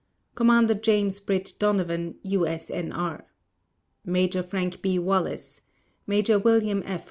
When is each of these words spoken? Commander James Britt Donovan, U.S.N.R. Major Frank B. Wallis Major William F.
Commander 0.33 0.73
James 0.73 1.19
Britt 1.19 1.53
Donovan, 1.59 2.15
U.S.N.R. 2.23 3.23
Major 4.03 4.41
Frank 4.41 4.81
B. 4.81 4.97
Wallis 4.97 5.61
Major 6.07 6.39
William 6.39 6.81
F. 6.87 6.99